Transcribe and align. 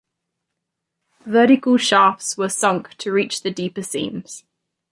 Vertical 1.27 1.77
shafts 1.77 2.35
were 2.35 2.49
sunk 2.49 2.95
to 2.95 3.11
reach 3.11 3.43
the 3.43 3.51
deeper 3.51 3.83
seams. 3.83 4.43